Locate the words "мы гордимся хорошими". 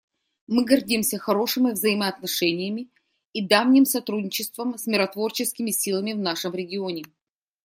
0.47-1.73